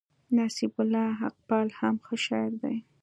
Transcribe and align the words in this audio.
نصيب 0.35 0.73
الله 0.83 1.07
حقپال 1.21 1.67
هم 1.79 1.95
ښه 2.05 2.15
شاعر 2.25 2.51
دئ. 2.61 2.77